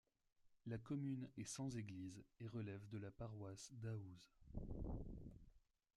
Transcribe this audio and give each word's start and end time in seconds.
La 0.65 0.79
commune 0.79 1.29
est 1.37 1.45
sans 1.45 1.77
église 1.77 2.23
et 2.39 2.47
relève 2.47 2.87
de 2.89 2.97
la 2.97 3.11
paroisse 3.11 3.71
d'Aouze. 3.73 4.31